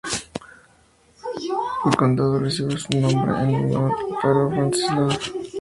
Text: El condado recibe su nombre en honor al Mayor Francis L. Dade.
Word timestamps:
El 1.85 1.95
condado 1.95 2.39
recibe 2.39 2.75
su 2.75 2.99
nombre 2.99 3.39
en 3.43 3.53
honor 3.53 3.93
al 4.23 4.33
Mayor 4.33 4.51
Francis 4.55 4.85
L. 4.89 4.95
Dade. 4.95 5.19